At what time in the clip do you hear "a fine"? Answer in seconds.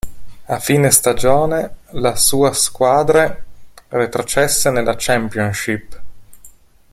0.47-0.89